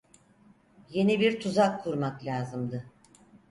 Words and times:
Yeni 0.89 1.19
bir 1.19 1.39
tuzak 1.39 1.83
kurmak 1.83 2.25
lazımdı. 2.25 2.85